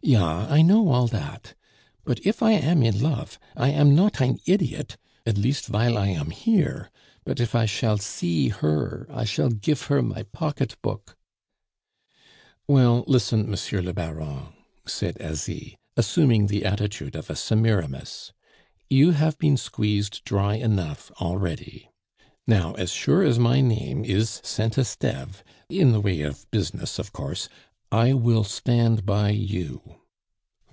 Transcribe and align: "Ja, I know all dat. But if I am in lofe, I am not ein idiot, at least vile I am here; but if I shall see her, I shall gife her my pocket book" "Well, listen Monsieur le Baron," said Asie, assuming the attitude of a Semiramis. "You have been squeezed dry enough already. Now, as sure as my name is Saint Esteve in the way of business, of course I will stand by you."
"Ja, 0.00 0.46
I 0.48 0.62
know 0.62 0.90
all 0.90 1.08
dat. 1.08 1.54
But 2.04 2.24
if 2.24 2.40
I 2.40 2.52
am 2.52 2.84
in 2.84 3.00
lofe, 3.02 3.36
I 3.56 3.70
am 3.70 3.96
not 3.96 4.20
ein 4.22 4.38
idiot, 4.46 4.96
at 5.26 5.36
least 5.36 5.66
vile 5.66 5.98
I 5.98 6.06
am 6.06 6.30
here; 6.30 6.88
but 7.24 7.40
if 7.40 7.56
I 7.56 7.66
shall 7.66 7.98
see 7.98 8.48
her, 8.48 9.08
I 9.10 9.24
shall 9.24 9.48
gife 9.50 9.86
her 9.88 10.00
my 10.00 10.22
pocket 10.22 10.76
book" 10.82 11.16
"Well, 12.68 13.02
listen 13.08 13.50
Monsieur 13.50 13.82
le 13.82 13.92
Baron," 13.92 14.52
said 14.86 15.16
Asie, 15.20 15.78
assuming 15.96 16.46
the 16.46 16.64
attitude 16.64 17.16
of 17.16 17.28
a 17.28 17.34
Semiramis. 17.34 18.32
"You 18.88 19.10
have 19.10 19.36
been 19.36 19.56
squeezed 19.56 20.22
dry 20.22 20.54
enough 20.54 21.10
already. 21.20 21.90
Now, 22.46 22.74
as 22.74 22.92
sure 22.92 23.24
as 23.24 23.40
my 23.40 23.60
name 23.60 24.04
is 24.04 24.40
Saint 24.44 24.78
Esteve 24.78 25.42
in 25.68 25.90
the 25.90 26.00
way 26.00 26.20
of 26.20 26.48
business, 26.52 27.00
of 27.00 27.12
course 27.12 27.48
I 27.90 28.12
will 28.12 28.44
stand 28.44 29.06
by 29.06 29.30
you." 29.30 29.94